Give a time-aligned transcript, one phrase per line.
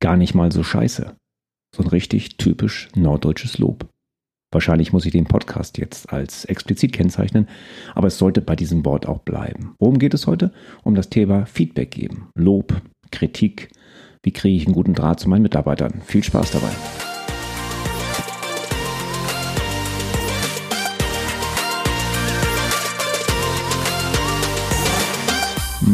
[0.00, 1.16] gar nicht mal so scheiße.
[1.74, 3.88] So ein richtig typisch norddeutsches Lob.
[4.52, 7.48] Wahrscheinlich muss ich den Podcast jetzt als explizit kennzeichnen,
[7.94, 9.74] aber es sollte bei diesem Wort auch bleiben.
[9.78, 10.52] Worum geht es heute?
[10.84, 12.80] Um das Thema Feedback geben, Lob,
[13.10, 13.70] Kritik.
[14.22, 16.00] Wie kriege ich einen guten Draht zu meinen Mitarbeitern?
[16.06, 17.05] Viel Spaß dabei.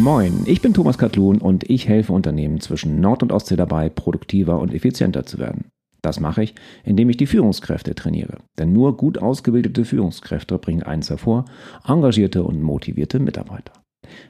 [0.02, 4.58] Moin, ich bin Thomas Katlun und ich helfe Unternehmen zwischen Nord- und Ostsee dabei, produktiver
[4.58, 5.66] und effizienter zu werden.
[6.02, 8.38] Das mache ich, indem ich die Führungskräfte trainiere.
[8.58, 11.44] Denn nur gut ausgebildete Führungskräfte bringen eins hervor,
[11.86, 13.74] engagierte und motivierte Mitarbeiter.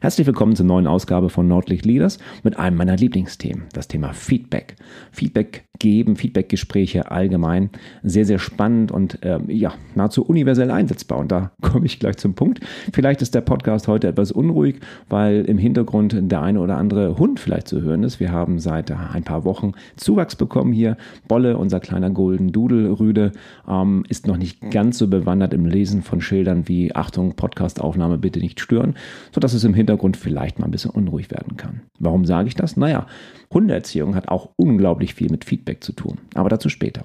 [0.02, 4.76] Herzlich willkommen zur neuen Ausgabe von Nordlicht Leaders mit einem meiner Lieblingsthemen, das Thema Feedback.
[5.10, 7.70] Feedback geben, Feedbackgespräche allgemein.
[8.04, 11.18] Sehr, sehr spannend und äh, ja, nahezu universell einsetzbar.
[11.18, 12.60] Und da komme ich gleich zum Punkt.
[12.92, 14.76] Vielleicht ist der Podcast heute etwas unruhig,
[15.08, 18.20] weil im Hintergrund der eine oder andere Hund vielleicht zu hören ist.
[18.20, 20.96] Wir haben seit ein paar Wochen Zuwachs bekommen hier.
[21.26, 23.32] Bolle, unser kleiner Golden Doodle Rüde,
[23.68, 28.38] ähm, ist noch nicht ganz so bewandert im Lesen von Schildern wie Achtung, Podcastaufnahme bitte
[28.38, 28.94] nicht stören,
[29.34, 31.80] sodass es im Hintergrund vielleicht mal ein bisschen unruhig werden kann.
[31.98, 32.76] Warum sage ich das?
[32.76, 33.06] Naja,
[33.52, 37.02] Hundeerziehung hat auch unglaublich viel mit Feedback zu tun, aber dazu später.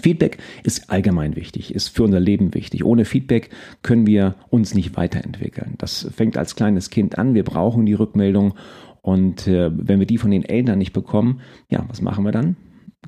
[0.00, 2.84] Feedback ist allgemein wichtig, ist für unser Leben wichtig.
[2.84, 3.50] Ohne Feedback
[3.82, 5.74] können wir uns nicht weiterentwickeln.
[5.78, 7.34] Das fängt als kleines Kind an.
[7.34, 8.54] Wir brauchen die Rückmeldung.
[9.02, 12.56] Und äh, wenn wir die von den Eltern nicht bekommen, ja, was machen wir dann?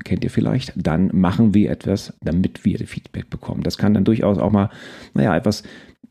[0.03, 0.73] Kennt ihr vielleicht?
[0.75, 3.63] Dann machen wir etwas, damit wir Feedback bekommen.
[3.63, 4.69] Das kann dann durchaus auch mal,
[5.15, 5.63] naja, etwas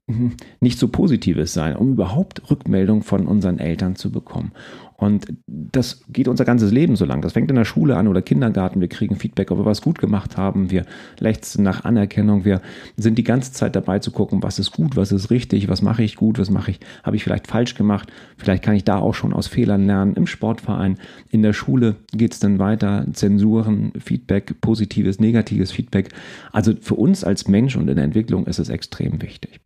[0.60, 4.50] nicht so Positives sein, um überhaupt Rückmeldung von unseren Eltern zu bekommen.
[4.96, 7.20] Und das geht unser ganzes Leben so lang.
[7.20, 8.80] Das fängt in der Schule an oder Kindergarten.
[8.80, 10.70] Wir kriegen Feedback, ob wir was gut gemacht haben.
[10.70, 10.86] Wir
[11.18, 12.44] lechzen nach Anerkennung.
[12.44, 12.62] Wir
[12.96, 16.02] sind die ganze Zeit dabei zu gucken, was ist gut, was ist richtig, was mache
[16.02, 18.10] ich gut, was mache ich, habe ich vielleicht falsch gemacht.
[18.38, 20.14] Vielleicht kann ich da auch schon aus Fehlern lernen.
[20.14, 20.98] Im Sportverein,
[21.30, 23.06] in der Schule geht es dann weiter.
[23.12, 26.08] Zensuren, Feedback, positives, negatives Feedback.
[26.52, 29.60] Also für uns als Mensch und in der Entwicklung ist es extrem wichtig.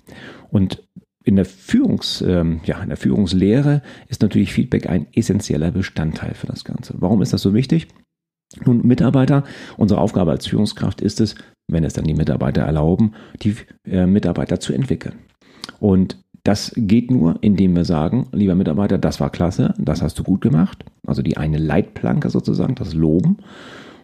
[0.51, 0.83] Und
[1.31, 6.49] in der, Führungs, ähm, ja, in der Führungslehre ist natürlich Feedback ein essentieller Bestandteil für
[6.49, 6.95] das Ganze.
[6.99, 7.87] Warum ist das so wichtig?
[8.65, 9.45] Nun, Mitarbeiter,
[9.77, 11.37] unsere Aufgabe als Führungskraft ist es,
[11.71, 13.55] wenn es dann die Mitarbeiter erlauben, die
[13.89, 15.21] äh, Mitarbeiter zu entwickeln.
[15.79, 20.25] Und das geht nur, indem wir sagen, lieber Mitarbeiter, das war klasse, das hast du
[20.25, 20.85] gut gemacht.
[21.07, 23.37] Also die eine Leitplanke sozusagen, das Loben.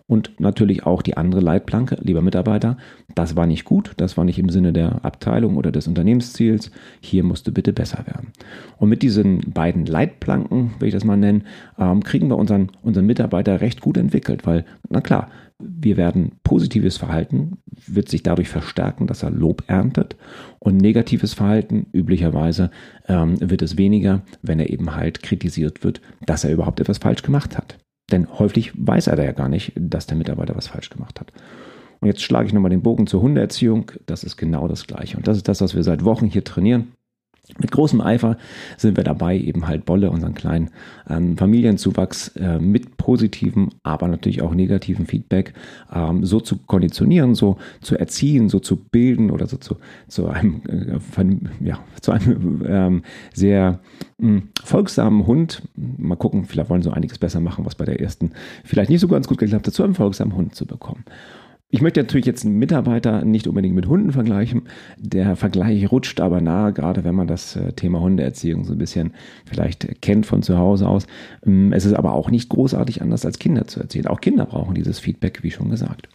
[0.09, 2.77] Und natürlich auch die andere Leitplanke, lieber Mitarbeiter,
[3.17, 7.25] das war nicht gut, das war nicht im Sinne der Abteilung oder des Unternehmensziels, hier
[7.25, 8.29] musst du bitte besser werden.
[8.77, 11.45] Und mit diesen beiden Leitplanken, will ich das mal nennen,
[11.77, 15.29] ähm, kriegen wir unseren, unseren Mitarbeiter recht gut entwickelt, weil, na klar,
[15.59, 20.17] wir werden positives Verhalten, wird sich dadurch verstärken, dass er Lob erntet.
[20.59, 22.71] Und negatives Verhalten, üblicherweise,
[23.09, 27.23] ähm, wird es weniger, wenn er eben halt kritisiert wird, dass er überhaupt etwas falsch
[27.23, 27.79] gemacht hat.
[28.13, 31.33] Denn häufig weiß er da ja gar nicht, dass der Mitarbeiter was falsch gemacht hat.
[32.01, 33.91] Und jetzt schlage ich nochmal den Bogen zur Hundeerziehung.
[34.07, 35.17] Das ist genau das Gleiche.
[35.17, 36.93] Und das ist das, was wir seit Wochen hier trainieren.
[37.59, 38.37] Mit großem Eifer
[38.77, 40.71] sind wir dabei, eben halt Bolle, unseren kleinen
[41.09, 45.55] ähm, Familienzuwachs, äh, mit positivem, aber natürlich auch negativem Feedback
[45.93, 49.77] ähm, so zu konditionieren, so zu erziehen, so zu bilden oder so zu,
[50.09, 53.03] zu einem, äh, von, ja, zu einem ähm,
[53.33, 53.79] sehr
[54.19, 55.63] mh, hm, folgsamen Hund.
[55.77, 58.33] Mal gucken, vielleicht wollen sie so einiges besser machen, was bei der ersten
[58.65, 61.05] vielleicht nicht so ganz gut geklappt hat, zu einem folgsamen Hund zu bekommen.
[61.69, 64.69] Ich möchte natürlich jetzt einen Mitarbeiter nicht unbedingt mit Hunden vergleichen.
[64.99, 69.15] Der Vergleich rutscht aber nahe, gerade wenn man das äh, Thema Hundeerziehung so ein bisschen
[69.45, 71.07] vielleicht kennt von zu Hause aus.
[71.45, 74.07] Ähm, es ist aber auch nicht großartig anders als Kinder zu erziehen.
[74.07, 76.09] Auch Kinder brauchen dieses Feedback, wie schon gesagt.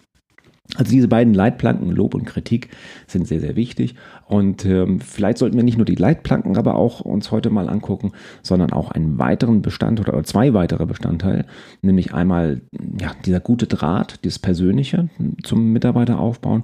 [0.78, 2.70] Also diese beiden Leitplanken, Lob und Kritik,
[3.06, 3.96] sind sehr, sehr wichtig.
[4.26, 8.14] Und ähm, vielleicht sollten wir nicht nur die Leitplanken aber auch uns heute mal angucken,
[8.42, 11.46] sondern auch einen weiteren Bestandteil oder zwei weitere Bestandteile,
[11.82, 12.62] nämlich einmal
[13.00, 15.10] ja, dieser gute Draht, dieses Persönliche
[15.44, 16.64] zum Mitarbeiter aufbauen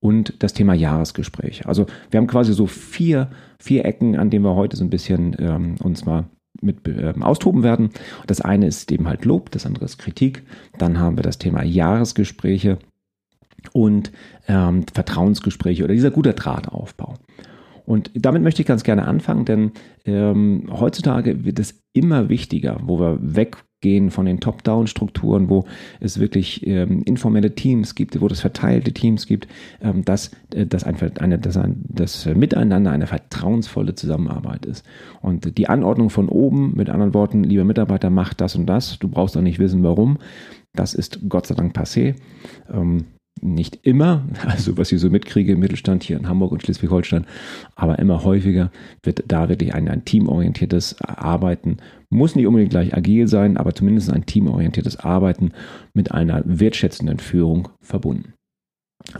[0.00, 1.66] und das Thema Jahresgespräch.
[1.66, 5.36] Also wir haben quasi so vier, vier Ecken, an denen wir heute so ein bisschen
[5.38, 6.24] ähm, uns mal
[6.60, 7.90] mit äh, austoben werden.
[8.26, 10.42] Das eine ist eben halt Lob, das andere ist Kritik.
[10.78, 12.78] Dann haben wir das Thema Jahresgespräche
[13.72, 14.12] und
[14.48, 17.14] ähm, Vertrauensgespräche oder dieser gute Drahtaufbau.
[17.84, 19.72] Und damit möchte ich ganz gerne anfangen, denn
[20.04, 25.64] ähm, heutzutage wird es immer wichtiger, wo wir weggehen von den Top-Down-Strukturen, wo
[26.00, 29.48] es wirklich ähm, informelle Teams gibt, wo es verteilte Teams gibt,
[29.82, 34.86] ähm, dass, äh, dass, ein, eine, dass ein, das Miteinander eine vertrauensvolle Zusammenarbeit ist.
[35.20, 39.08] Und die Anordnung von oben, mit anderen Worten, lieber Mitarbeiter, mach das und das, du
[39.08, 40.18] brauchst auch nicht wissen, warum,
[40.74, 42.14] das ist Gott sei Dank passé.
[42.72, 43.04] Ähm,
[43.42, 47.26] nicht immer, also was ich so mitkriege im Mittelstand hier in Hamburg und Schleswig-Holstein,
[47.74, 48.70] aber immer häufiger
[49.02, 51.78] wird da wirklich ein, ein teamorientiertes Arbeiten,
[52.08, 55.52] muss nicht unbedingt gleich agil sein, aber zumindest ein teamorientiertes Arbeiten
[55.92, 58.34] mit einer wertschätzenden Führung verbunden.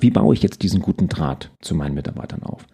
[0.01, 2.67] Wie baue ich jetzt diesen guten Draht zu meinen Mitarbeitern auf?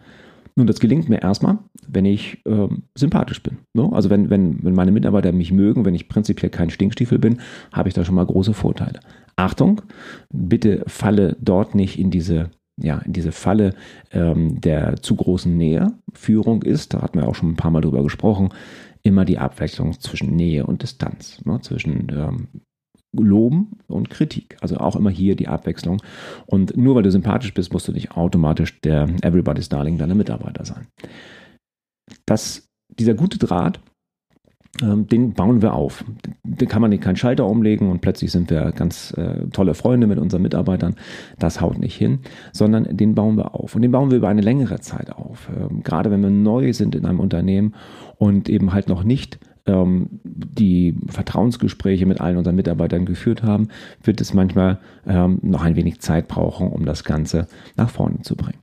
[0.55, 3.59] Nun, das gelingt mir erstmal, wenn ich ähm, sympathisch bin.
[3.73, 3.89] Ne?
[3.91, 7.39] Also wenn, wenn, wenn meine Mitarbeiter mich mögen, wenn ich prinzipiell kein Stinkstiefel bin,
[7.71, 8.99] habe ich da schon mal große Vorteile.
[9.35, 9.81] Achtung,
[10.31, 12.51] bitte falle dort nicht in diese
[12.81, 13.73] ja, in diese Falle
[14.11, 15.93] ähm, der zu großen Nähe.
[16.13, 18.53] Führung ist, da hatten wir auch schon ein paar Mal drüber gesprochen,
[19.03, 22.47] immer die Abwechslung zwischen Nähe und Distanz, ne, zwischen ähm,
[23.11, 24.57] Loben und Kritik.
[24.61, 26.01] Also auch immer hier die Abwechslung.
[26.45, 30.65] Und nur weil du sympathisch bist, musst du nicht automatisch der Everybody's Darling deiner Mitarbeiter
[30.65, 30.87] sein.
[32.25, 33.79] Das, dieser gute Draht,
[34.81, 36.05] ähm, den bauen wir auf.
[36.43, 40.07] Den kann man nicht keinen Schalter umlegen und plötzlich sind wir ganz äh, tolle Freunde
[40.07, 40.95] mit unseren Mitarbeitern.
[41.37, 42.19] Das haut nicht hin,
[42.53, 43.75] sondern den bauen wir auf.
[43.75, 45.49] Und den bauen wir über eine längere Zeit auf.
[45.55, 47.75] Ähm, gerade wenn wir neu sind in einem Unternehmen
[48.17, 49.39] und eben halt noch nicht
[49.69, 53.69] ähm, die Vertrauensgespräche mit allen unseren Mitarbeitern geführt haben,
[54.03, 58.35] wird es manchmal ähm, noch ein wenig Zeit brauchen, um das Ganze nach vorne zu
[58.35, 58.59] bringen.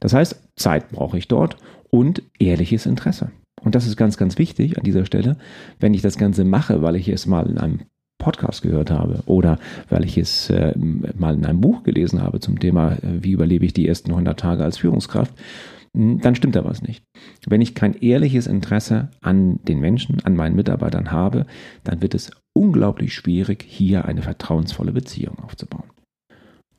[0.00, 1.56] Das heißt, Zeit brauche ich dort
[1.90, 3.30] und ehrliches Interesse.
[3.60, 5.36] Und das ist ganz, ganz wichtig an dieser Stelle,
[5.78, 7.80] wenn ich das Ganze mache, weil ich es mal in einem
[8.18, 9.58] Podcast gehört habe oder
[9.88, 13.64] weil ich es äh, mal in einem Buch gelesen habe zum Thema, äh, wie überlebe
[13.64, 15.32] ich die ersten 100 Tage als Führungskraft,
[15.94, 17.02] dann stimmt da was nicht.
[17.46, 21.46] Wenn ich kein ehrliches Interesse an den Menschen, an meinen Mitarbeitern habe,
[21.84, 25.90] dann wird es unglaublich schwierig, hier eine vertrauensvolle Beziehung aufzubauen.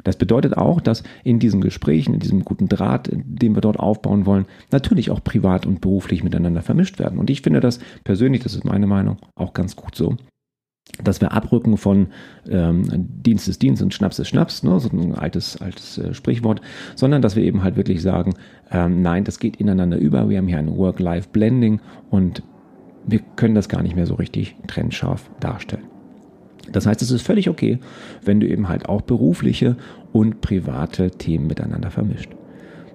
[0.04, 4.25] Das bedeutet auch, dass in diesen Gesprächen, in diesem guten Draht, den wir dort aufbauen
[4.25, 7.19] wollen, natürlich auch privat und beruflich miteinander vermischt werden.
[7.19, 10.18] Und ich finde das persönlich, das ist meine Meinung, auch ganz gut so,
[11.01, 12.07] dass wir abrücken von
[12.47, 16.62] ähm, Dienst ist Dienst und Schnaps ist Schnaps, ne, so ein altes, altes äh, Sprichwort,
[16.95, 18.35] sondern dass wir eben halt wirklich sagen,
[18.71, 22.44] ähm, nein, das geht ineinander über, wir haben hier ein Work-Life-Blending und
[23.06, 25.85] wir können das gar nicht mehr so richtig trennscharf darstellen.
[26.71, 27.80] Das heißt, es ist völlig okay,
[28.24, 29.75] wenn du eben halt auch berufliche
[30.13, 32.30] und private Themen miteinander vermischt.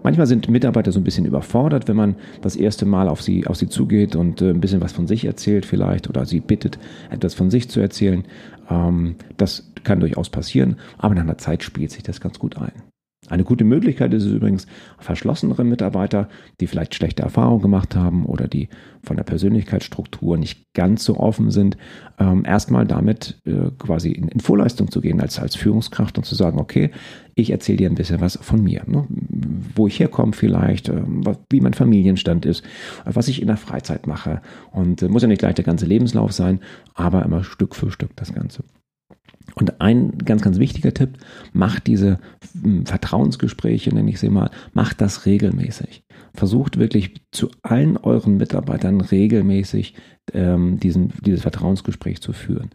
[0.09, 3.57] Manchmal sind Mitarbeiter so ein bisschen überfordert, wenn man das erste Mal auf sie, auf
[3.57, 6.79] sie zugeht und äh, ein bisschen was von sich erzählt vielleicht oder sie bittet,
[7.11, 8.25] etwas von sich zu erzählen.
[8.71, 12.88] Ähm, das kann durchaus passieren, aber nach einer Zeit spielt sich das ganz gut ein.
[13.27, 14.67] Eine gute Möglichkeit ist es übrigens,
[14.99, 16.29] verschlossenere Mitarbeiter,
[16.61, 18.69] die vielleicht schlechte Erfahrungen gemacht haben oder die
[19.03, 21.77] von der Persönlichkeitsstruktur nicht ganz so offen sind,
[22.21, 26.61] ähm, erstmal damit äh, quasi in, Vorleistung zu gehen als, als Führungskraft und zu sagen,
[26.61, 26.91] okay,
[27.35, 29.05] ich erzähle dir ein bisschen was von mir, ne?
[29.75, 31.03] wo ich herkomme vielleicht, äh,
[31.51, 32.65] wie mein Familienstand ist,
[33.05, 34.41] äh, was ich in der Freizeit mache.
[34.71, 36.61] Und muss ja nicht gleich der ganze Lebenslauf sein,
[36.95, 38.63] aber immer Stück für Stück das Ganze.
[39.59, 41.19] Und ein ganz, ganz wichtiger Tipp,
[41.53, 42.21] macht diese
[42.63, 46.05] hm, Vertrauensgespräche, nenne ich sie mal, macht das regelmäßig.
[46.33, 49.95] Versucht wirklich zu allen euren Mitarbeitern regelmäßig
[50.33, 52.71] ähm, diesen, dieses Vertrauensgespräch zu führen.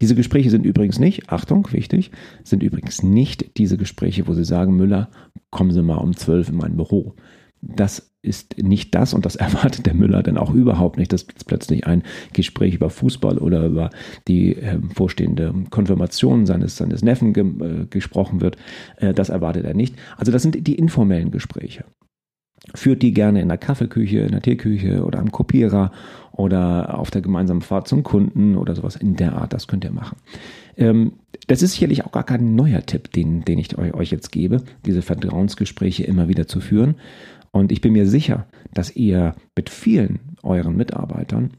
[0.00, 2.10] Diese Gespräche sind übrigens nicht, Achtung, wichtig,
[2.42, 5.10] sind übrigens nicht diese Gespräche, wo Sie sagen, Müller,
[5.50, 7.14] kommen Sie mal um zwölf in mein Büro.
[7.62, 11.86] Das ist nicht das und das erwartet der Müller dann auch überhaupt nicht, dass plötzlich
[11.86, 13.90] ein Gespräch über Fußball oder über
[14.28, 18.56] die äh, vorstehende Konfirmation seines, seines Neffen ge äh, gesprochen wird.
[18.96, 19.96] Äh, das erwartet er nicht.
[20.16, 21.84] Also das sind die informellen Gespräche.
[22.74, 25.90] Führt die gerne in der Kaffeeküche, in der Teeküche oder am Kopierer
[26.30, 29.52] oder auf der gemeinsamen Fahrt zum Kunden oder sowas in der Art.
[29.52, 30.16] Das könnt ihr machen.
[30.76, 31.14] Ähm,
[31.48, 35.02] das ist sicherlich auch gar kein neuer Tipp, den, den ich euch jetzt gebe, diese
[35.02, 36.94] Vertrauensgespräche immer wieder zu führen.
[37.52, 41.52] Und ich bin mir sicher, dass ihr mit vielen euren Mitarbeitern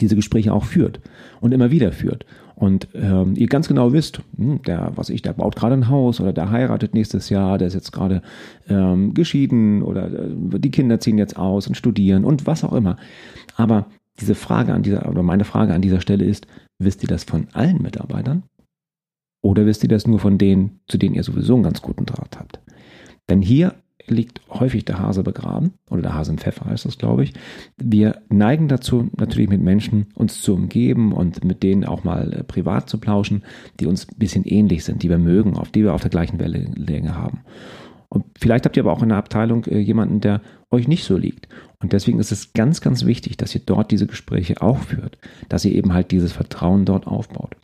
[0.00, 1.00] diese Gespräche auch führt
[1.40, 2.26] und immer wieder führt.
[2.56, 6.20] Und ähm, ihr ganz genau wisst, hm, der, was ich, der baut gerade ein Haus
[6.20, 8.22] oder der heiratet nächstes Jahr, der ist jetzt gerade
[8.68, 12.96] ähm, geschieden oder äh, die Kinder ziehen jetzt aus und studieren und was auch immer.
[13.56, 13.86] Aber
[14.20, 16.46] diese Frage an dieser, oder meine Frage an dieser Stelle ist,
[16.78, 18.42] wisst ihr das von allen Mitarbeitern?
[19.42, 22.38] Oder wisst ihr das nur von denen, zu denen ihr sowieso einen ganz guten Draht
[22.38, 22.60] habt?
[23.28, 23.74] Denn hier
[24.08, 27.32] liegt häufig der Hase begraben oder der Hase im Pfeffer heißt das, glaube ich.
[27.76, 32.44] Wir neigen dazu, natürlich mit Menschen uns zu umgeben und mit denen auch mal äh,
[32.44, 33.42] privat zu plauschen,
[33.80, 36.38] die uns ein bisschen ähnlich sind, die wir mögen, auf die wir auf der gleichen
[36.38, 37.40] Wellenlänge haben.
[38.08, 41.16] Und vielleicht habt ihr aber auch in der Abteilung äh, jemanden, der euch nicht so
[41.16, 41.48] liegt.
[41.80, 45.64] Und deswegen ist es ganz, ganz wichtig, dass ihr dort diese Gespräche auch führt, dass
[45.64, 47.56] ihr eben halt dieses Vertrauen dort aufbaut.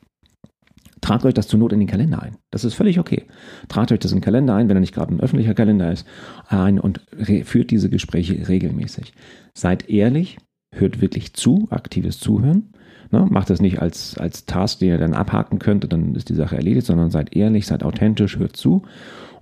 [1.02, 2.36] Tragt euch das zur Not in den Kalender ein.
[2.50, 3.26] Das ist völlig okay.
[3.68, 6.06] Tragt euch das in den Kalender ein, wenn er nicht gerade ein öffentlicher Kalender ist,
[6.46, 7.00] ein und
[7.44, 9.12] führt diese Gespräche regelmäßig.
[9.52, 10.38] Seid ehrlich,
[10.72, 12.72] hört wirklich zu, aktives Zuhören.
[13.10, 13.26] Ne?
[13.28, 16.56] Macht das nicht als, als Task, den ihr dann abhaken könnt dann ist die Sache
[16.56, 18.82] erledigt, sondern seid ehrlich, seid authentisch, hört zu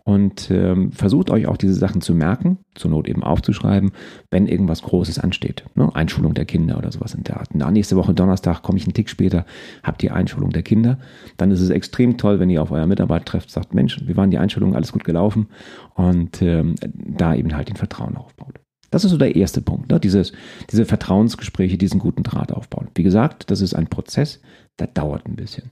[0.05, 3.93] und ähm, versucht euch auch diese Sachen zu merken, zur Not eben aufzuschreiben,
[4.31, 5.65] wenn irgendwas Großes ansteht.
[5.75, 5.95] Ne?
[5.95, 7.49] Einschulung der Kinder oder sowas in der Art.
[7.55, 9.45] Na, nächste Woche Donnerstag komme ich einen Tick später,
[9.83, 10.99] habt ihr Einschulung der Kinder.
[11.37, 14.31] Dann ist es extrem toll, wenn ihr auf euer Mitarbeiter trefft, sagt, Mensch, wie waren
[14.31, 15.49] die Einschulungen, alles gut gelaufen
[15.95, 18.61] und ähm, da eben halt den Vertrauen aufbaut.
[18.91, 20.01] Das ist so der erste Punkt, ne?
[20.01, 20.33] Dieses,
[20.71, 22.89] diese Vertrauensgespräche, diesen guten Draht aufbauen.
[22.95, 24.41] Wie gesagt, das ist ein Prozess,
[24.81, 25.71] der dauert ein bisschen.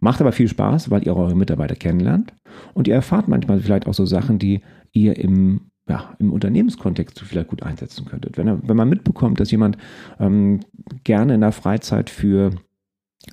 [0.00, 2.32] Macht aber viel Spaß, weil ihr eure Mitarbeiter kennenlernt
[2.74, 7.48] und ihr erfahrt manchmal vielleicht auch so Sachen, die ihr im, ja, im Unternehmenskontext vielleicht
[7.48, 8.38] gut einsetzen könntet.
[8.38, 9.76] Wenn, wenn man mitbekommt, dass jemand
[10.18, 10.60] ähm,
[11.04, 12.52] gerne in der Freizeit für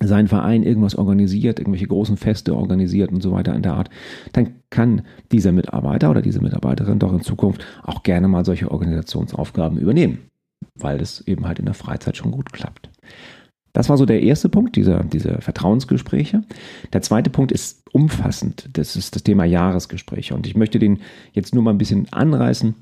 [0.00, 3.88] seinen Verein irgendwas organisiert, irgendwelche großen Feste organisiert und so weiter in der Art,
[4.32, 9.78] dann kann dieser Mitarbeiter oder diese Mitarbeiterin doch in Zukunft auch gerne mal solche Organisationsaufgaben
[9.78, 10.30] übernehmen,
[10.74, 12.90] weil es eben halt in der Freizeit schon gut klappt.
[13.72, 16.42] Das war so der erste Punkt, diese, diese Vertrauensgespräche.
[16.92, 18.68] Der zweite Punkt ist umfassend.
[18.72, 20.34] Das ist das Thema Jahresgespräche.
[20.34, 21.00] Und ich möchte den
[21.32, 22.74] jetzt nur mal ein bisschen anreißen.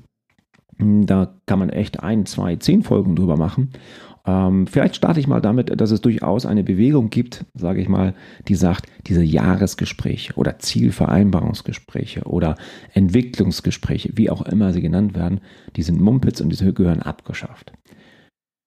[0.79, 3.71] Da kann man echt ein, zwei, zehn Folgen drüber machen.
[4.27, 8.13] Ähm, vielleicht starte ich mal damit, dass es durchaus eine Bewegung gibt, sage ich mal,
[8.47, 12.57] die sagt, diese Jahresgespräche oder Zielvereinbarungsgespräche oder
[12.93, 15.39] Entwicklungsgespräche, wie auch immer sie genannt werden,
[15.77, 17.71] die sind Mumpitz und die gehören abgeschafft.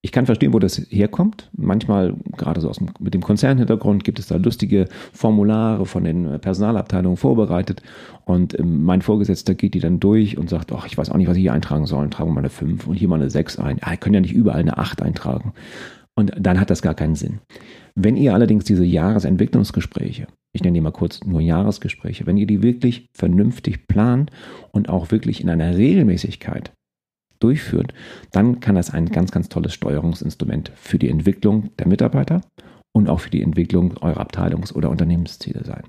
[0.02, 1.50] Ich kann verstehen, wo das herkommt.
[1.52, 6.40] Manchmal, gerade so aus dem, mit dem Konzernhintergrund, gibt es da lustige Formulare von den
[6.40, 7.83] Personalabteilungen vorbereitet.
[8.25, 11.28] Und ähm, mein Vorgesetzter geht die dann durch und sagt, ach, ich weiß auch nicht,
[11.28, 12.09] was ich hier eintragen soll.
[12.09, 13.78] Tragen wir mal eine 5 und hier mal eine 6 ein.
[13.85, 15.52] Ja, ich kann ja nicht überall eine 8 eintragen.
[16.14, 17.40] Und dann hat das gar keinen Sinn.
[17.95, 22.62] Wenn ihr allerdings diese Jahresentwicklungsgespräche, ich nenne die mal kurz nur Jahresgespräche, wenn ihr die
[22.62, 24.30] wirklich vernünftig plant
[24.73, 26.73] und auch wirklich in einer Regelmäßigkeit
[27.40, 27.92] durchführt,
[28.32, 32.42] dann kann das ein ganz, ganz tolles Steuerungsinstrument für die Entwicklung der Mitarbeiter
[32.92, 35.85] und auch für die Entwicklung eurer Abteilungs- oder Unternehmensziele sein.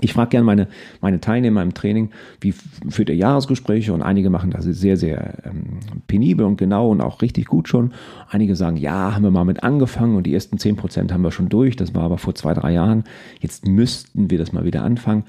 [0.00, 0.68] Ich frage gerne meine,
[1.00, 3.94] meine Teilnehmer im Training, wie führt ihr Jahresgespräche?
[3.94, 7.94] Und einige machen das sehr, sehr ähm, penibel und genau und auch richtig gut schon.
[8.28, 11.30] Einige sagen, ja, haben wir mal mit angefangen und die ersten 10 Prozent haben wir
[11.30, 11.76] schon durch.
[11.76, 13.04] Das war aber vor zwei, drei Jahren.
[13.40, 15.24] Jetzt müssten wir das mal wieder anfangen.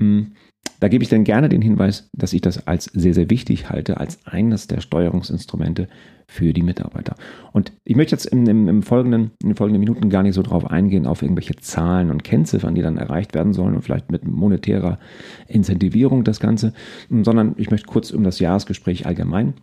[0.00, 0.32] Hm,
[0.80, 3.98] da gebe ich dann gerne den Hinweis, dass ich das als sehr, sehr wichtig halte,
[3.98, 5.88] als eines der Steuerungsinstrumente
[6.28, 7.16] für die Mitarbeiter.
[7.52, 10.42] Und ich möchte jetzt im, im, im folgenden, in den folgenden Minuten gar nicht so
[10.42, 14.26] drauf eingehen, auf irgendwelche Zahlen und Kennziffern, die dann erreicht werden sollen und vielleicht mit
[14.26, 14.98] monetärer
[15.48, 16.72] Incentivierung das Ganze,
[17.08, 19.54] sondern ich möchte kurz um das Jahresgespräch allgemein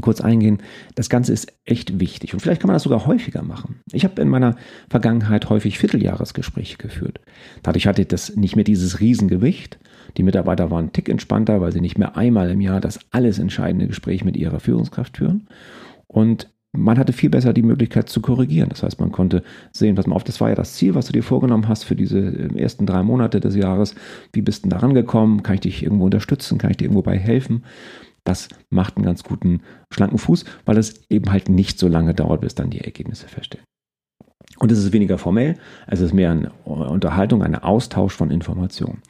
[0.00, 0.58] kurz eingehen.
[0.94, 3.80] Das Ganze ist echt wichtig und vielleicht kann man das sogar häufiger machen.
[3.92, 4.56] Ich habe in meiner
[4.88, 7.20] Vergangenheit häufig Vierteljahresgespräche geführt.
[7.62, 9.78] Dadurch hatte ich das nicht mehr dieses Riesengewicht.
[10.16, 13.38] Die Mitarbeiter waren einen Tick entspannter, weil sie nicht mehr einmal im Jahr das alles
[13.38, 15.48] entscheidende Gespräch mit ihrer Führungskraft führen.
[16.06, 18.68] Und man hatte viel besser die Möglichkeit zu korrigieren.
[18.68, 19.42] Das heißt, man konnte
[19.72, 21.96] sehen, pass mal auf, das war ja das Ziel, was du dir vorgenommen hast für
[21.96, 23.94] diese äh, ersten drei Monate des Jahres.
[24.32, 25.42] Wie bist du da rangekommen?
[25.42, 26.58] Kann ich dich irgendwo unterstützen?
[26.58, 27.64] Kann ich dir irgendwo bei helfen?
[28.28, 32.42] Das macht einen ganz guten, schlanken Fuß, weil es eben halt nicht so lange dauert,
[32.42, 33.64] bis dann die Ergebnisse feststellen.
[34.58, 35.56] Und es ist weniger formell,
[35.86, 39.00] es ist mehr eine Unterhaltung, ein Austausch von Informationen.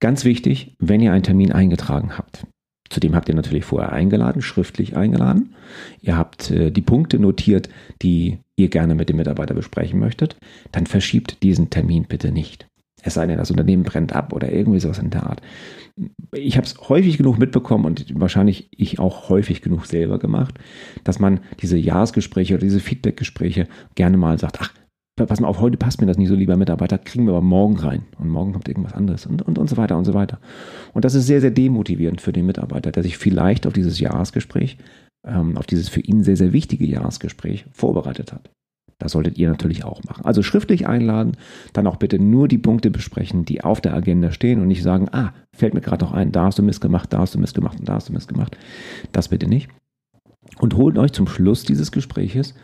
[0.00, 2.48] Ganz wichtig, wenn ihr einen Termin eingetragen habt.
[2.90, 5.54] Zudem habt ihr natürlich vorher eingeladen, schriftlich eingeladen.
[6.00, 7.68] Ihr habt äh, die Punkte notiert,
[8.02, 10.36] die ihr gerne mit dem Mitarbeiter besprechen möchtet.
[10.72, 12.66] Dann verschiebt diesen Termin bitte nicht.
[13.06, 15.40] Es sei denn, das Unternehmen brennt ab oder irgendwie sowas in der Art.
[16.34, 20.58] Ich habe es häufig genug mitbekommen und wahrscheinlich ich auch häufig genug selber gemacht,
[21.04, 24.72] dass man diese Jahresgespräche oder diese Feedbackgespräche gerne mal sagt, ach,
[25.14, 27.76] pass mal auf, heute passt mir das nicht so, lieber Mitarbeiter, kriegen wir aber morgen
[27.76, 28.02] rein.
[28.18, 30.40] Und morgen kommt irgendwas anderes und, und, und so weiter und so weiter.
[30.92, 34.78] Und das ist sehr, sehr demotivierend für den Mitarbeiter, der sich vielleicht auf dieses Jahresgespräch,
[35.24, 38.50] ähm, auf dieses für ihn sehr, sehr wichtige Jahresgespräch vorbereitet hat.
[38.98, 40.24] Das solltet ihr natürlich auch machen.
[40.24, 41.36] Also schriftlich einladen,
[41.72, 45.08] dann auch bitte nur die Punkte besprechen, die auf der Agenda stehen und nicht sagen,
[45.12, 47.54] ah, fällt mir gerade noch ein, da hast du Mist gemacht, da hast du Mist
[47.54, 48.56] gemacht und da hast du Mist gemacht.
[49.12, 49.68] Das bitte nicht.
[50.58, 52.54] Und holt euch zum Schluss dieses Gespräches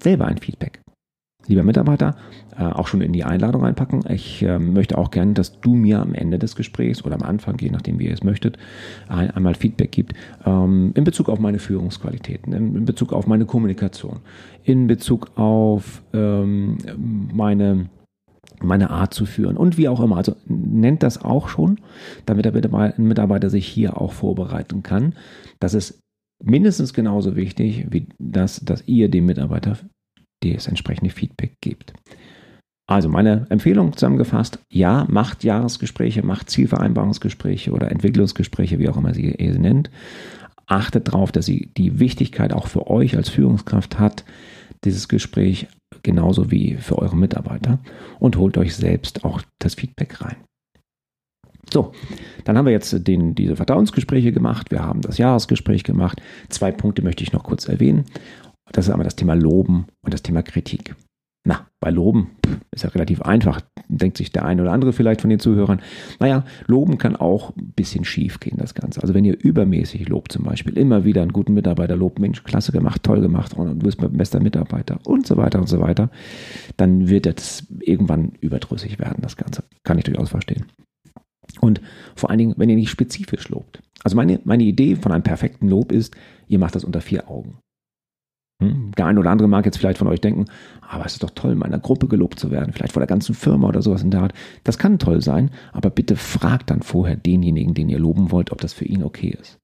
[0.00, 0.80] selber ein Feedback.
[1.48, 2.14] Lieber Mitarbeiter,
[2.56, 4.04] äh, auch schon in die Einladung einpacken.
[4.08, 7.58] Ich äh, möchte auch gerne, dass du mir am Ende des Gesprächs oder am Anfang,
[7.60, 8.58] je nachdem wie ihr es möchtet,
[9.08, 10.14] ein, einmal Feedback gibt
[10.46, 14.20] ähm, in Bezug auf meine Führungsqualitäten, in, in, Bezug auf meine Kommunikation,
[14.62, 16.78] in Bezug auf ähm,
[17.32, 17.86] meine
[18.60, 20.16] meine Art zu führen und wie auch immer.
[20.16, 21.80] Also nennt das auch schon,
[22.26, 22.52] damit der
[22.96, 25.14] Mitarbeiter sich hier auch vorbereiten kann.
[25.58, 25.98] Das ist
[26.44, 29.78] mindestens genauso wichtig, wie das, dass ihr dem Mitarbeiter
[30.42, 31.92] das entsprechende Feedback gibt.
[32.86, 39.34] Also meine Empfehlung zusammengefasst, ja, macht Jahresgespräche, macht Zielvereinbarungsgespräche oder Entwicklungsgespräche, wie auch immer sie
[39.38, 39.90] sie nennt.
[40.66, 44.24] Achtet darauf, dass sie die Wichtigkeit auch für euch als Führungskraft hat,
[44.84, 45.68] dieses Gespräch
[46.02, 47.78] genauso wie für eure Mitarbeiter
[48.18, 50.36] und holt euch selbst auch das Feedback rein.
[51.72, 51.92] So,
[52.44, 56.20] dann haben wir jetzt den, diese Vertrauensgespräche gemacht, wir haben das Jahresgespräch gemacht.
[56.48, 58.04] Zwei Punkte möchte ich noch kurz erwähnen.
[58.72, 60.94] Das ist einmal das Thema Loben und das Thema Kritik.
[61.44, 62.30] Na, bei Loben
[62.70, 65.82] ist ja relativ einfach, denkt sich der eine oder andere vielleicht von den Zuhörern.
[66.20, 69.02] Naja, Loben kann auch ein bisschen schief gehen, das Ganze.
[69.02, 72.70] Also wenn ihr übermäßig lobt zum Beispiel, immer wieder einen guten Mitarbeiter lobt, Mensch, klasse
[72.70, 76.10] gemacht, toll gemacht und du bist mein bester Mitarbeiter und so weiter und so weiter,
[76.76, 79.64] dann wird das irgendwann überdrüssig werden, das Ganze.
[79.82, 80.66] Kann ich durchaus verstehen.
[81.60, 81.80] Und
[82.14, 83.82] vor allen Dingen, wenn ihr nicht spezifisch lobt.
[84.04, 86.14] Also meine, meine Idee von einem perfekten Lob ist,
[86.46, 87.58] ihr macht das unter vier Augen.
[88.62, 88.92] Hm?
[88.96, 90.46] Der eine oder andere mag jetzt vielleicht von euch denken,
[90.80, 93.34] aber es ist doch toll, in meiner Gruppe gelobt zu werden, vielleicht vor der ganzen
[93.34, 94.34] Firma oder sowas in der Art.
[94.64, 98.60] Das kann toll sein, aber bitte fragt dann vorher denjenigen, den ihr loben wollt, ob
[98.60, 99.58] das für ihn okay ist.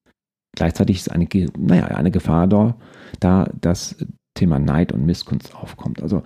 [0.56, 1.28] Gleichzeitig ist eine,
[1.58, 2.76] naja, eine Gefahr da,
[3.20, 3.96] da das
[4.34, 6.02] Thema Neid und Missgunst aufkommt.
[6.02, 6.22] Also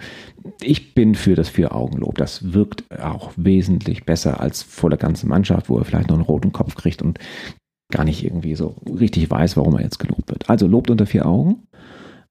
[0.61, 2.19] ich bin für das Vier-Augen-Lob.
[2.19, 6.25] Das wirkt auch wesentlich besser als vor der ganzen Mannschaft, wo er vielleicht noch einen
[6.25, 7.19] roten Kopf kriegt und
[7.91, 10.49] gar nicht irgendwie so richtig weiß, warum er jetzt gelobt wird.
[10.51, 11.63] Also lobt unter vier Augen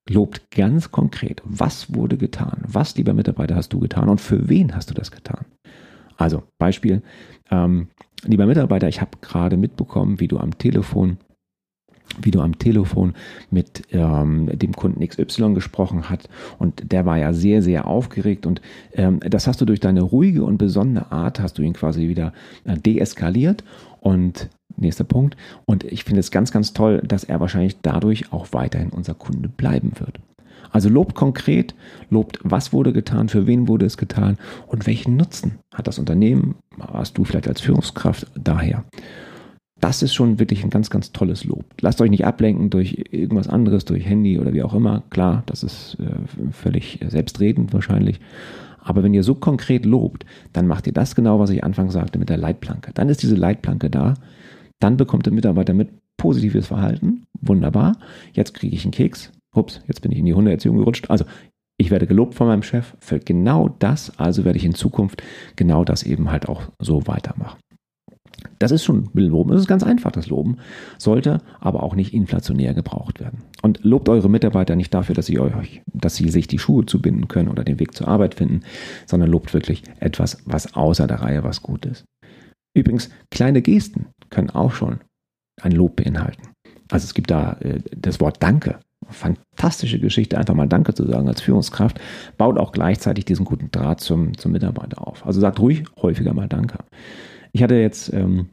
[0.09, 4.75] lobt ganz konkret, was wurde getan, was, lieber Mitarbeiter, hast du getan und für wen
[4.75, 5.45] hast du das getan.
[6.17, 7.01] Also Beispiel,
[7.49, 7.87] ähm,
[8.23, 11.17] lieber Mitarbeiter, ich habe gerade mitbekommen, wie du am Telefon
[12.21, 13.13] wie du am Telefon
[13.49, 16.29] mit ähm, dem Kunden XY gesprochen hast
[16.59, 18.61] und der war ja sehr, sehr aufgeregt und
[18.93, 22.33] ähm, das hast du durch deine ruhige und besondere Art, hast du ihn quasi wieder
[22.65, 23.63] äh, deeskaliert
[24.01, 25.37] und Nächster Punkt.
[25.65, 29.49] Und ich finde es ganz, ganz toll, dass er wahrscheinlich dadurch auch weiterhin unser Kunde
[29.49, 30.19] bleiben wird.
[30.71, 31.75] Also lobt konkret,
[32.09, 36.55] lobt, was wurde getan, für wen wurde es getan und welchen Nutzen hat das Unternehmen,
[36.79, 38.85] hast du vielleicht als Führungskraft daher.
[39.81, 41.65] Das ist schon wirklich ein ganz, ganz tolles Lob.
[41.81, 45.03] Lasst euch nicht ablenken durch irgendwas anderes, durch Handy oder wie auch immer.
[45.09, 48.21] Klar, das ist äh, völlig selbstredend wahrscheinlich.
[48.83, 52.19] Aber wenn ihr so konkret lobt, dann macht ihr das genau, was ich anfangs sagte
[52.19, 52.91] mit der Leitplanke.
[52.93, 54.15] Dann ist diese Leitplanke da,
[54.79, 57.23] dann bekommt der Mitarbeiter mit positives Verhalten.
[57.39, 57.97] Wunderbar.
[58.33, 59.31] Jetzt kriege ich einen Keks.
[59.55, 61.09] Ups, jetzt bin ich in die Hundeerziehung gerutscht.
[61.09, 61.25] Also
[61.77, 64.17] ich werde gelobt von meinem Chef für genau das.
[64.19, 65.23] Also werde ich in Zukunft
[65.55, 67.59] genau das eben halt auch so weitermachen.
[68.61, 69.51] Das ist schon Loben.
[69.51, 70.57] Das ist ganz einfach, das Loben.
[70.99, 73.41] Sollte aber auch nicht inflationär gebraucht werden.
[73.63, 77.27] Und lobt eure Mitarbeiter nicht dafür, dass sie euch, dass sie sich die Schuhe zubinden
[77.27, 78.61] können oder den Weg zur Arbeit finden,
[79.07, 82.05] sondern lobt wirklich etwas, was außer der Reihe was gut ist.
[82.75, 84.99] Übrigens, kleine Gesten können auch schon
[85.59, 86.49] ein Lob beinhalten.
[86.91, 88.79] Also es gibt da äh, das Wort Danke.
[89.09, 91.99] Fantastische Geschichte, einfach mal Danke zu sagen als Führungskraft,
[92.37, 95.25] baut auch gleichzeitig diesen guten Draht zum, zum Mitarbeiter auf.
[95.25, 96.77] Also sagt ruhig häufiger mal Danke.
[97.51, 98.49] Ich hatte jetzt ähm,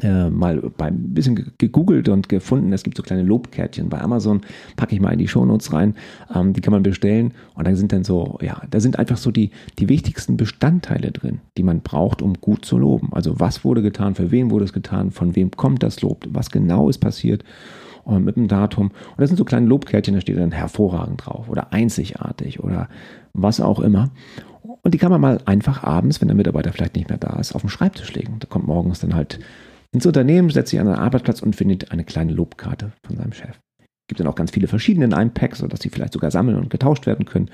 [0.00, 4.40] äh, mal ein bisschen gegoogelt und gefunden, es gibt so kleine Lobkärtchen bei Amazon,
[4.76, 5.94] packe ich mal in die Shownotes rein,
[6.34, 9.30] ähm, die kann man bestellen und da sind dann so, ja, da sind einfach so
[9.30, 13.12] die, die wichtigsten Bestandteile drin, die man braucht, um gut zu loben.
[13.12, 16.50] Also was wurde getan, für wen wurde es getan, von wem kommt das Lob, was
[16.50, 17.44] genau ist passiert
[18.04, 18.88] und mit dem Datum.
[18.88, 22.88] Und das sind so kleine Lobkärtchen, da steht dann hervorragend drauf oder einzigartig oder
[23.32, 24.10] was auch immer.
[24.84, 27.54] Und die kann man mal einfach abends, wenn der Mitarbeiter vielleicht nicht mehr da ist,
[27.54, 28.38] auf den Schreibtisch legen.
[28.40, 29.38] Da kommt morgens dann halt
[29.92, 33.60] ins Unternehmen, setzt sich an einen Arbeitsplatz und findet eine kleine Lobkarte von seinem Chef.
[34.08, 36.70] Gibt dann auch ganz viele verschiedene in einem Pack, sodass sie vielleicht sogar sammeln und
[36.70, 37.50] getauscht werden können,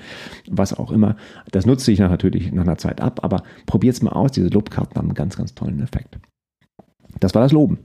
[0.49, 1.15] was auch immer.
[1.51, 4.31] Das nutzt sich natürlich nach einer Zeit ab, aber probiert es mal aus.
[4.31, 6.17] Diese Lobkarten haben einen ganz, ganz tollen Effekt.
[7.19, 7.79] Das war das Loben.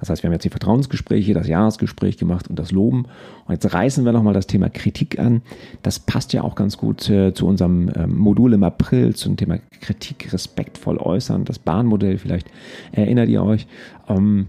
[0.00, 3.04] Das heißt, wir haben jetzt die Vertrauensgespräche, das Jahresgespräch gemacht und das Loben.
[3.46, 5.42] Und jetzt reißen wir nochmal das Thema Kritik an.
[5.82, 9.58] Das passt ja auch ganz gut äh, zu unserem ähm, Modul im April zum Thema
[9.80, 11.44] Kritik respektvoll äußern.
[11.44, 12.50] Das Bahnmodell, vielleicht
[12.92, 13.66] erinnert ihr euch.
[14.08, 14.48] Ähm,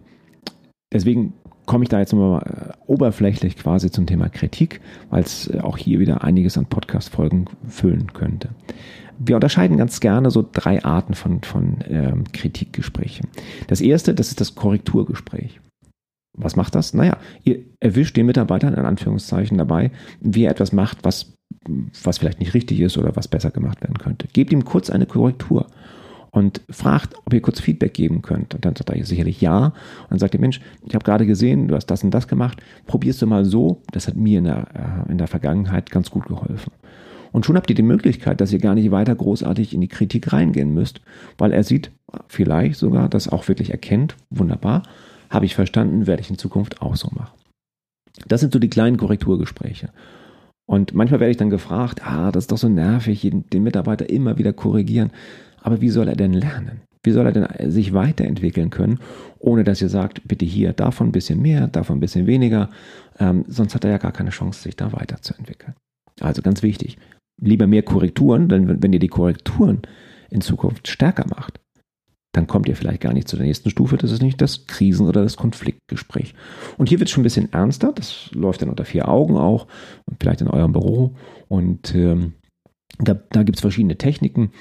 [0.91, 1.33] deswegen
[1.65, 5.77] komme ich da jetzt mal äh, oberflächlich quasi zum Thema Kritik, weil es äh, auch
[5.77, 8.49] hier wieder einiges an Podcast-Folgen füllen könnte
[9.25, 13.27] wir unterscheiden ganz gerne so drei Arten von, von ähm, Kritikgesprächen.
[13.67, 15.59] Das erste, das ist das Korrekturgespräch.
[16.37, 16.93] Was macht das?
[16.93, 21.33] Naja, ihr erwischt den Mitarbeiter in Anführungszeichen dabei, wie er etwas macht, was,
[22.03, 24.27] was vielleicht nicht richtig ist oder was besser gemacht werden könnte.
[24.31, 25.67] Gebt ihm kurz eine Korrektur
[26.31, 28.55] und fragt, ob ihr kurz Feedback geben könnt.
[28.55, 29.65] Und dann sagt er sicherlich ja.
[29.65, 32.61] Und dann sagt ihr, Mensch, ich habe gerade gesehen, du hast das und das gemacht,
[32.87, 33.81] probierst du mal so.
[33.91, 36.71] Das hat mir in der, äh, in der Vergangenheit ganz gut geholfen.
[37.31, 40.33] Und schon habt ihr die Möglichkeit, dass ihr gar nicht weiter großartig in die Kritik
[40.33, 41.01] reingehen müsst,
[41.37, 41.91] weil er sieht,
[42.27, 44.83] vielleicht sogar, das auch wirklich erkennt, wunderbar,
[45.29, 47.37] habe ich verstanden, werde ich in Zukunft auch so machen.
[48.27, 49.89] Das sind so die kleinen Korrekturgespräche.
[50.65, 54.37] Und manchmal werde ich dann gefragt, ah, das ist doch so nervig, den Mitarbeiter immer
[54.37, 55.11] wieder korrigieren.
[55.61, 56.81] Aber wie soll er denn lernen?
[57.03, 58.99] Wie soll er denn sich weiterentwickeln können,
[59.39, 62.69] ohne dass ihr sagt, bitte hier davon ein bisschen mehr, davon ein bisschen weniger,
[63.19, 65.73] ähm, sonst hat er ja gar keine Chance, sich da weiterzuentwickeln.
[66.19, 66.97] Also ganz wichtig.
[67.39, 69.81] Lieber mehr Korrekturen, denn wenn ihr die Korrekturen
[70.29, 71.59] in Zukunft stärker macht,
[72.33, 73.97] dann kommt ihr vielleicht gar nicht zu der nächsten Stufe.
[73.97, 76.33] Das ist nicht das Krisen- oder das Konfliktgespräch.
[76.77, 77.91] Und hier wird es schon ein bisschen ernster.
[77.93, 79.67] Das läuft dann unter vier Augen auch,
[80.19, 81.15] vielleicht in eurem Büro.
[81.49, 82.33] Und ähm,
[82.99, 84.51] da, da gibt es verschiedene Techniken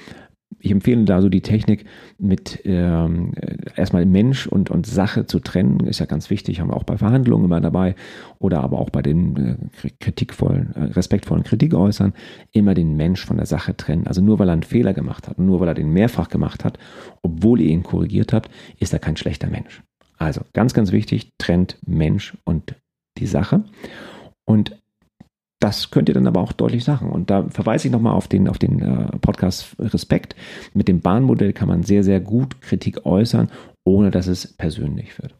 [0.59, 1.85] ich empfehle da so die Technik
[2.17, 3.33] mit ähm,
[3.75, 6.97] erstmal Mensch und, und Sache zu trennen, ist ja ganz wichtig, haben wir auch bei
[6.97, 7.95] Verhandlungen immer dabei
[8.39, 12.13] oder aber auch bei den äh, kritikvollen, äh, respektvollen Kritik äußern,
[12.51, 14.07] immer den Mensch von der Sache trennen.
[14.07, 16.77] Also nur weil er einen Fehler gemacht hat nur weil er den mehrfach gemacht hat,
[17.21, 19.81] obwohl ihr ihn korrigiert habt, ist er kein schlechter Mensch.
[20.17, 22.75] Also ganz, ganz wichtig, trennt Mensch und
[23.17, 23.63] die Sache.
[24.45, 24.77] Und
[25.61, 27.11] das könnt ihr dann aber auch deutlich sagen.
[27.11, 30.35] Und da verweise ich nochmal auf den, auf den äh, Podcast Respekt.
[30.73, 33.49] Mit dem Bahnmodell kann man sehr, sehr gut Kritik äußern,
[33.85, 35.35] ohne dass es persönlich wird.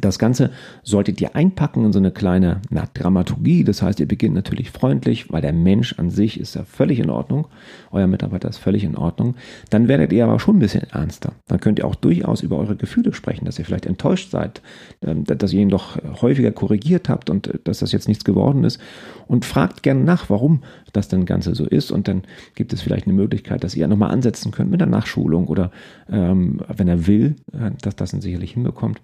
[0.00, 0.50] Das Ganze
[0.82, 3.62] solltet ihr einpacken in so eine kleine na, Dramaturgie.
[3.62, 7.10] Das heißt, ihr beginnt natürlich freundlich, weil der Mensch an sich ist ja völlig in
[7.10, 7.46] Ordnung.
[7.90, 9.34] Euer Mitarbeiter ist völlig in Ordnung.
[9.68, 11.34] Dann werdet ihr aber schon ein bisschen ernster.
[11.46, 14.62] Dann könnt ihr auch durchaus über eure Gefühle sprechen, dass ihr vielleicht enttäuscht seid,
[15.02, 18.64] ähm, dass ihr ihn doch häufiger korrigiert habt und äh, dass das jetzt nichts geworden
[18.64, 18.80] ist.
[19.28, 20.62] Und fragt gerne nach, warum
[20.94, 21.90] das denn Ganze so ist.
[21.90, 22.22] Und dann
[22.54, 25.70] gibt es vielleicht eine Möglichkeit, dass ihr nochmal ansetzen könnt mit der Nachschulung oder
[26.10, 29.02] ähm, wenn er will, äh, dass das dann sicherlich hinbekommt.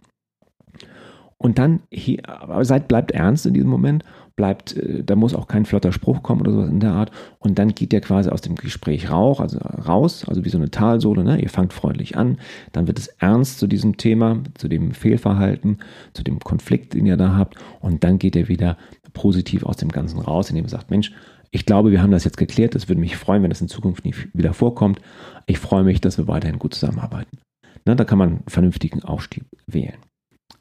[1.40, 2.20] Und dann, hier,
[2.62, 6.40] seid, bleibt ernst in diesem Moment, bleibt, äh, da muss auch kein flotter Spruch kommen
[6.40, 7.12] oder sowas in der Art.
[7.38, 10.70] Und dann geht der quasi aus dem Gespräch rauch, also raus, also wie so eine
[10.70, 11.40] Talsohle, ne?
[11.40, 12.38] Ihr fangt freundlich an,
[12.72, 15.78] dann wird es ernst zu diesem Thema, zu dem Fehlverhalten,
[16.12, 17.56] zu dem Konflikt, den ihr da habt.
[17.80, 18.76] Und dann geht ihr wieder
[19.12, 21.12] positiv aus dem Ganzen raus, indem ihr sagt, Mensch,
[21.50, 22.74] ich glaube, wir haben das jetzt geklärt.
[22.74, 25.00] Es würde mich freuen, wenn das in Zukunft nicht wieder vorkommt.
[25.46, 27.38] Ich freue mich, dass wir weiterhin gut zusammenarbeiten.
[27.86, 27.96] Ne?
[27.96, 29.98] Da kann man einen vernünftigen Aufstieg wählen.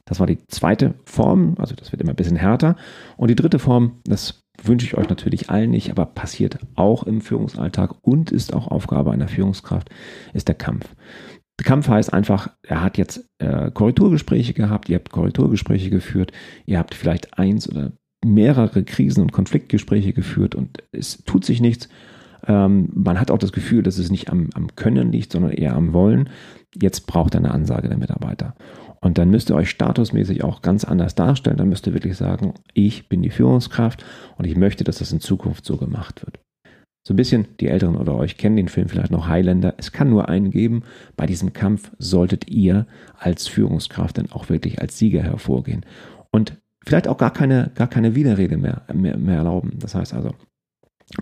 [0.08, 2.76] Das war die zweite Form, also das wird immer ein bisschen härter.
[3.18, 7.22] Und die dritte Form, das wünsche ich euch natürlich allen nicht, aber passiert auch im
[7.22, 9.90] Führungsalltag und ist auch Aufgabe einer Führungskraft,
[10.34, 10.88] ist der Kampf.
[11.60, 16.32] Der Kampf heißt einfach, er hat jetzt äh, Korrekturgespräche gehabt, ihr habt Korrekturgespräche geführt,
[16.66, 17.92] ihr habt vielleicht eins oder
[18.26, 21.90] mehrere Krisen- und Konfliktgespräche geführt und es tut sich nichts.
[22.48, 25.76] Ähm, man hat auch das Gefühl, dass es nicht am, am Können liegt, sondern eher
[25.76, 26.30] am Wollen.
[26.80, 28.56] Jetzt braucht er eine Ansage der Mitarbeiter.
[29.02, 31.58] Und dann müsst ihr euch statusmäßig auch ganz anders darstellen.
[31.58, 34.04] Dann müsst ihr wirklich sagen, ich bin die Führungskraft
[34.38, 36.40] und ich möchte, dass das in Zukunft so gemacht wird.
[37.08, 39.76] So ein bisschen, die Älteren oder euch kennen den Film vielleicht noch Highlander.
[39.78, 40.84] Es kann nur einen geben.
[41.16, 42.86] Bei diesem Kampf solltet ihr
[43.18, 45.86] als Führungskraft dann auch wirklich als Sieger hervorgehen.
[46.32, 49.80] Und vielleicht auch gar keine, gar keine Widerrede mehr, mehr, mehr erlauben.
[49.80, 50.34] Das heißt also,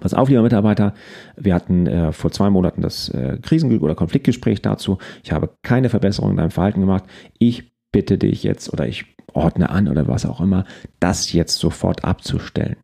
[0.02, 0.96] Pass auf, lieber Mitarbeiter,
[1.38, 4.98] wir hatten äh, vor zwei Monaten das äh, Krisen- oder Konfliktgespräch dazu.
[5.24, 7.04] Ich habe keine Verbesserung in deinem Verhalten gemacht.
[7.38, 10.66] Ich bitte dich jetzt oder ich ordne an oder was auch immer,
[11.00, 12.78] das jetzt sofort abzustellen.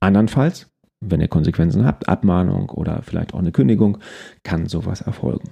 [0.00, 0.68] Andernfalls,
[1.00, 3.98] wenn ihr Konsequenzen habt, Abmahnung oder vielleicht auch eine Kündigung,
[4.42, 5.50] kann sowas erfolgen.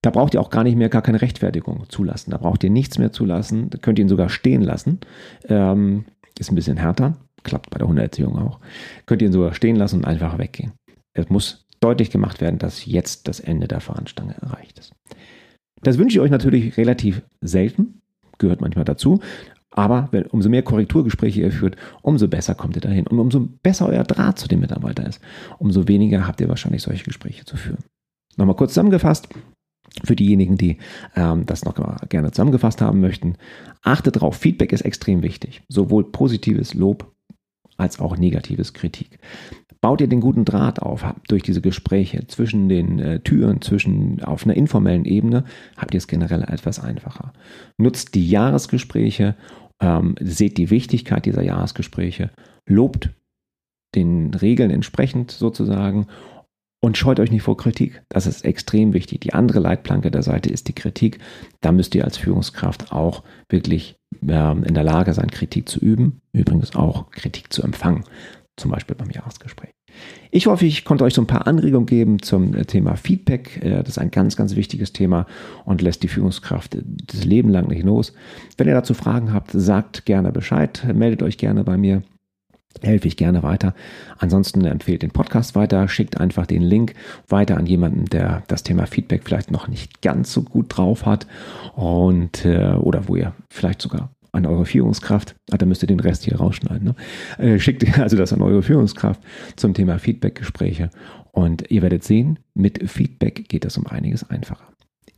[0.00, 2.30] Da braucht ihr auch gar nicht mehr gar keine Rechtfertigung zulassen.
[2.30, 3.70] Da braucht ihr nichts mehr zulassen.
[3.70, 5.00] Da könnt ihr ihn sogar stehen lassen.
[5.48, 6.06] Ähm,
[6.38, 8.60] ist ein bisschen härter klappt bei der Hundeerziehung auch,
[9.06, 10.72] könnt ihr ihn sogar stehen lassen und einfach weggehen.
[11.14, 14.92] Es muss deutlich gemacht werden, dass jetzt das Ende der Fahnenstange erreicht ist.
[15.82, 18.00] Das wünsche ich euch natürlich relativ selten,
[18.38, 19.20] gehört manchmal dazu,
[19.70, 23.88] aber wenn, umso mehr Korrekturgespräche ihr führt, umso besser kommt ihr dahin und umso besser
[23.88, 25.20] euer Draht zu dem Mitarbeiter ist,
[25.58, 27.82] umso weniger habt ihr wahrscheinlich solche Gespräche zu führen.
[28.36, 29.28] Nochmal kurz zusammengefasst,
[30.04, 30.78] für diejenigen, die
[31.16, 31.74] ähm, das noch
[32.08, 33.36] gerne zusammengefasst haben möchten,
[33.82, 35.62] achtet darauf, Feedback ist extrem wichtig.
[35.68, 37.12] Sowohl positives Lob
[37.82, 39.18] als auch negatives Kritik.
[39.80, 44.44] Baut ihr den guten Draht auf durch diese Gespräche zwischen den äh, Türen, zwischen auf
[44.44, 45.44] einer informellen Ebene,
[45.76, 47.32] habt ihr es generell etwas einfacher.
[47.78, 49.34] Nutzt die Jahresgespräche,
[49.80, 52.30] ähm, seht die Wichtigkeit dieser Jahresgespräche,
[52.64, 53.10] lobt
[53.96, 56.06] den Regeln entsprechend sozusagen
[56.84, 58.02] und scheut euch nicht vor Kritik.
[58.08, 59.20] Das ist extrem wichtig.
[59.20, 61.18] Die andere Leitplanke der Seite ist die Kritik.
[61.60, 63.96] Da müsst ihr als Führungskraft auch wirklich
[64.28, 66.20] ähm, in der Lage sein, Kritik zu üben.
[66.32, 68.04] Übrigens auch Kritik zu empfangen.
[68.56, 69.70] Zum Beispiel beim Jahresgespräch.
[70.32, 73.62] Ich hoffe, ich konnte euch so ein paar Anregungen geben zum äh, Thema Feedback.
[73.62, 75.26] Äh, das ist ein ganz, ganz wichtiges Thema
[75.64, 78.12] und lässt die Führungskraft äh, das Leben lang nicht los.
[78.56, 82.02] Wenn ihr dazu Fragen habt, sagt gerne Bescheid, meldet euch gerne bei mir
[82.82, 83.74] helfe ich gerne weiter.
[84.18, 86.94] Ansonsten empfehlt den Podcast weiter, schickt einfach den Link
[87.28, 91.26] weiter an jemanden, der das Thema Feedback vielleicht noch nicht ganz so gut drauf hat
[91.74, 96.00] und äh, oder wo ihr vielleicht sogar an eure Führungskraft, ah, da müsst ihr den
[96.00, 96.94] Rest hier rausschneiden,
[97.38, 97.44] ne?
[97.44, 99.20] äh, schickt also das an eure Führungskraft
[99.56, 100.90] zum Thema Feedbackgespräche
[101.32, 104.71] und ihr werdet sehen, mit Feedback geht das um einiges einfacher.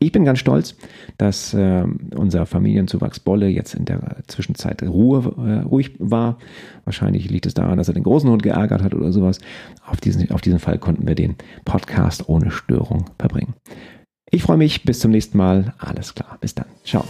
[0.05, 0.77] Ich bin ganz stolz,
[1.17, 6.39] dass äh, unser Familienzuwachs Bolle jetzt in der Zwischenzeit Ruhe, äh, ruhig war.
[6.85, 9.39] Wahrscheinlich liegt es daran, dass er den großen Hund geärgert hat oder sowas.
[9.87, 13.55] Auf diesen, auf diesen Fall konnten wir den Podcast ohne Störung verbringen.
[14.31, 14.85] Ich freue mich.
[14.85, 15.73] Bis zum nächsten Mal.
[15.79, 16.37] Alles klar.
[16.41, 16.67] Bis dann.
[16.85, 17.05] Ciao.